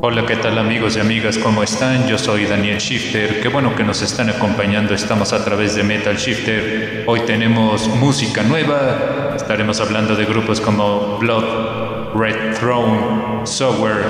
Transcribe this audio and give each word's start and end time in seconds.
Hola, 0.00 0.24
¿qué 0.26 0.36
tal 0.36 0.56
amigos 0.58 0.96
y 0.96 1.00
amigas? 1.00 1.38
¿Cómo 1.38 1.64
están? 1.64 2.06
Yo 2.06 2.18
soy 2.18 2.44
Daniel 2.44 2.78
Shifter. 2.78 3.40
Qué 3.40 3.48
bueno 3.48 3.74
que 3.74 3.82
nos 3.82 4.00
están 4.00 4.30
acompañando. 4.30 4.94
Estamos 4.94 5.32
a 5.32 5.44
través 5.44 5.74
de 5.74 5.82
Metal 5.82 6.16
Shifter. 6.16 7.02
Hoy 7.08 7.22
tenemos 7.26 7.88
música 7.88 8.44
nueva. 8.44 9.32
Estaremos 9.34 9.80
hablando 9.80 10.14
de 10.14 10.24
grupos 10.24 10.60
como 10.60 11.18
Blood, 11.18 12.14
Red 12.14 12.54
Throne, 12.60 13.44
Software, 13.44 14.04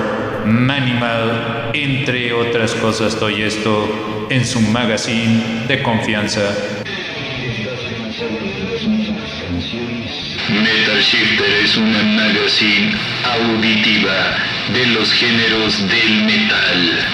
Manimal, 0.45 1.71
entre 1.73 2.33
otras 2.33 2.75
cosas. 2.75 3.19
Doy 3.19 3.41
esto 3.41 4.27
en 4.29 4.45
su 4.45 4.61
magazine 4.61 5.65
de 5.67 5.81
confianza. 5.81 6.41
Metal 10.49 11.01
Shifter 11.01 11.49
es 11.63 11.77
una 11.77 12.03
magazine 12.03 12.95
auditiva 13.23 14.58
de 14.73 14.85
los 14.87 15.11
géneros 15.13 15.77
del 15.89 16.23
metal. 16.25 17.07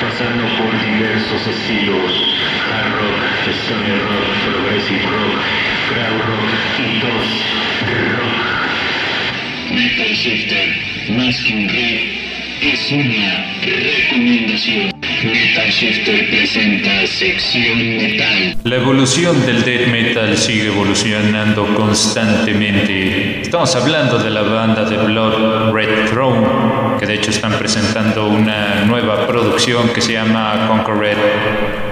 Pasando 0.00 0.44
por 0.56 0.72
diversos 0.84 1.46
estilos, 1.46 2.12
hard 2.70 2.92
rock, 2.92 3.48
stoner 3.64 4.00
rock, 4.02 4.28
progressive 4.44 5.02
rock, 5.02 5.34
crowd 5.88 6.20
rock 6.26 6.50
y 6.78 6.98
dos 7.00 7.26
rock. 8.18 8.46
Metal 9.72 10.12
Shifter, 10.14 10.68
más 11.16 11.36
que 11.42 11.52
un 11.54 11.66
es 12.62 12.90
una 12.90 13.46
recomendación. 13.62 14.92
Metal 15.24 15.70
Shifter 15.70 16.30
presenta 16.30 17.06
sección 17.06 17.96
metal. 17.96 18.56
La 18.64 18.76
evolución 18.76 19.44
del 19.46 19.64
death 19.64 19.88
metal 19.88 20.36
sigue 20.36 20.66
evolucionando 20.66 21.74
constantemente. 21.74 23.35
Estamos 23.46 23.76
hablando 23.76 24.18
de 24.18 24.28
la 24.28 24.42
banda 24.42 24.82
de 24.82 24.96
Blood 24.96 25.72
Red 25.72 26.10
Throne, 26.10 26.98
que 26.98 27.06
de 27.06 27.14
hecho 27.14 27.30
están 27.30 27.52
presentando 27.52 28.26
una 28.26 28.84
nueva 28.84 29.24
producción 29.24 29.88
que 29.90 30.00
se 30.00 30.14
llama 30.14 30.66
Conquered 30.66 31.16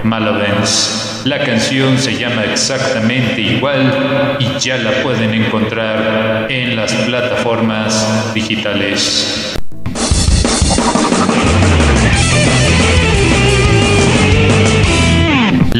Malevolence. 0.03 1.21
La 1.23 1.39
canción 1.45 1.97
se 1.97 2.17
llama 2.17 2.43
exactamente 2.43 3.39
igual 3.39 4.37
y 4.37 4.59
ya 4.59 4.75
la 4.77 5.01
pueden 5.01 5.33
encontrar 5.33 6.51
en 6.51 6.75
las 6.75 6.93
plataformas 6.93 8.33
digitales. 8.33 9.55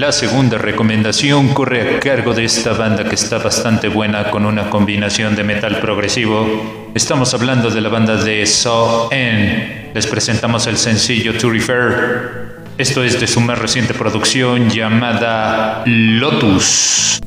La 0.05 0.11
segunda 0.11 0.59
recomendación 0.59 1.55
corre 1.55 1.95
a 1.95 1.99
cargo 1.99 2.35
de 2.35 2.45
esta 2.45 2.73
banda 2.73 3.05
que 3.05 3.15
está 3.15 3.39
bastante 3.39 3.87
buena 3.87 4.29
con 4.29 4.45
una 4.45 4.69
combinación 4.69 5.35
de 5.35 5.43
metal 5.43 5.79
progresivo. 5.79 6.91
Estamos 6.93 7.33
hablando 7.33 7.71
de 7.71 7.81
la 7.81 7.89
banda 7.89 8.15
de 8.15 8.45
Saw 8.45 9.09
N. 9.09 9.89
Les 9.95 10.05
presentamos 10.05 10.67
el 10.67 10.77
sencillo 10.77 11.35
To 11.35 11.49
Refer. 11.49 12.55
Esto 12.77 13.03
es 13.03 13.19
de 13.19 13.25
su 13.25 13.41
más 13.41 13.57
reciente 13.57 13.95
producción 13.95 14.69
llamada 14.69 15.81
Lotus. 15.87 17.19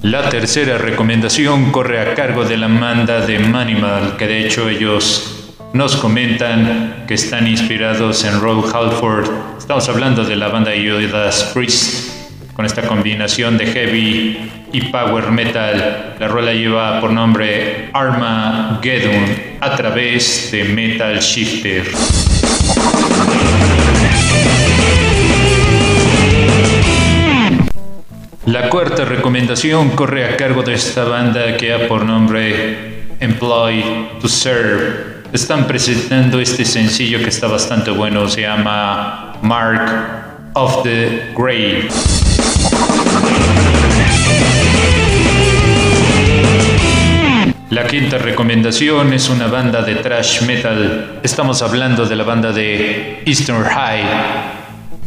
La 0.00 0.30
tercera 0.30 0.78
recomendación 0.78 1.72
corre 1.72 2.00
a 2.00 2.14
cargo 2.14 2.46
de 2.46 2.56
la 2.56 2.68
banda 2.68 3.20
de 3.26 3.38
Manimal, 3.38 4.16
que 4.16 4.26
de 4.26 4.46
hecho 4.46 4.70
ellos 4.70 5.35
nos 5.76 5.96
comentan 5.96 7.04
que 7.06 7.14
están 7.14 7.46
inspirados 7.46 8.24
en 8.24 8.40
Rob 8.40 8.64
Halford. 8.74 9.28
Estamos 9.58 9.86
hablando 9.90 10.24
de 10.24 10.34
la 10.34 10.48
banda 10.48 10.70
Judas 10.74 11.50
Priest 11.52 12.54
con 12.54 12.64
esta 12.64 12.82
combinación 12.88 13.58
de 13.58 13.66
heavy 13.66 14.50
y 14.72 14.80
power 14.86 15.30
metal. 15.30 16.14
La 16.18 16.28
rueda 16.28 16.54
lleva 16.54 16.98
por 16.98 17.12
nombre 17.12 17.90
Armageddon 17.92 19.26
a 19.60 19.76
través 19.76 20.50
de 20.50 20.64
Metal 20.64 21.18
Shifter. 21.18 21.84
La 28.46 28.70
cuarta 28.70 29.04
recomendación 29.04 29.90
corre 29.90 30.24
a 30.24 30.38
cargo 30.38 30.62
de 30.62 30.72
esta 30.72 31.04
banda 31.04 31.58
que 31.58 31.74
ha 31.74 31.86
por 31.86 32.06
nombre 32.06 33.08
Employ 33.20 34.08
to 34.22 34.28
Serve. 34.28 35.15
Están 35.36 35.66
presentando 35.66 36.40
este 36.40 36.64
sencillo 36.64 37.18
que 37.18 37.28
está 37.28 37.46
bastante 37.46 37.90
bueno, 37.90 38.26
se 38.26 38.40
llama 38.40 39.34
Mark 39.42 40.50
of 40.54 40.82
the 40.82 41.30
Grave. 41.36 41.88
La 47.68 47.86
quinta 47.86 48.16
recomendación 48.16 49.12
es 49.12 49.28
una 49.28 49.48
banda 49.48 49.82
de 49.82 49.96
thrash 49.96 50.40
metal. 50.40 51.20
Estamos 51.22 51.60
hablando 51.60 52.06
de 52.06 52.16
la 52.16 52.24
banda 52.24 52.50
de 52.50 53.22
Eastern 53.26 53.62
High. 53.62 54.04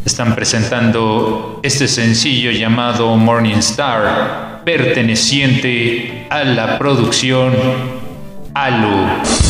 Están 0.06 0.36
presentando 0.36 1.60
este 1.64 1.88
sencillo 1.88 2.52
llamado 2.52 3.16
Morning 3.16 3.58
Star, 3.58 4.62
perteneciente 4.64 6.28
a 6.30 6.44
la 6.44 6.78
producción 6.78 7.52
Alu. 8.54 9.49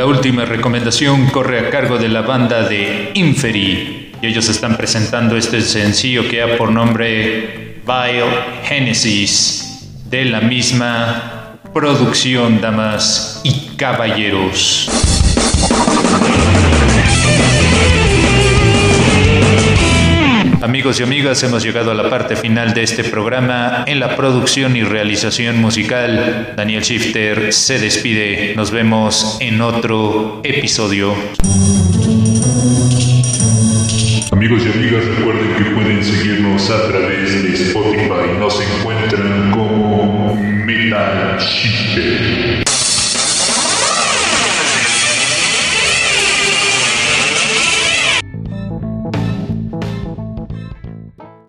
La 0.00 0.06
última 0.06 0.46
recomendación 0.46 1.26
corre 1.26 1.58
a 1.58 1.68
cargo 1.68 1.98
de 1.98 2.08
la 2.08 2.22
banda 2.22 2.66
de 2.66 3.10
Inferi 3.12 4.12
y 4.22 4.26
ellos 4.26 4.48
están 4.48 4.78
presentando 4.78 5.36
este 5.36 5.60
sencillo 5.60 6.26
que 6.26 6.40
ha 6.40 6.56
por 6.56 6.72
nombre 6.72 7.82
Vile 7.84 8.24
Genesis 8.64 9.90
de 10.06 10.24
la 10.24 10.40
misma 10.40 11.58
producción, 11.74 12.62
damas 12.62 13.42
y 13.44 13.76
caballeros. 13.76 14.88
Amigos 20.70 21.00
y 21.00 21.02
amigas, 21.02 21.42
hemos 21.42 21.64
llegado 21.64 21.90
a 21.90 21.94
la 21.94 22.08
parte 22.08 22.36
final 22.36 22.74
de 22.74 22.84
este 22.84 23.02
programa. 23.02 23.82
En 23.88 23.98
la 23.98 24.14
producción 24.14 24.76
y 24.76 24.84
realización 24.84 25.60
musical, 25.60 26.52
Daniel 26.56 26.84
Shifter 26.84 27.52
se 27.52 27.80
despide. 27.80 28.54
Nos 28.54 28.70
vemos 28.70 29.36
en 29.40 29.60
otro 29.62 30.40
episodio. 30.44 31.12
Amigos 34.30 34.62
y 34.64 34.78
amigas, 34.78 35.04
recuerden 35.06 35.54
que 35.58 35.70
pueden 35.72 36.04
seguirnos 36.04 36.70
a 36.70 36.86
través 36.86 37.42
de 37.42 37.52
Spotify. 37.52 38.38
Nos 38.38 38.60
encuentran 38.60 39.50
como 39.50 40.36
Metal 40.36 41.36
Shifter. 41.40 42.29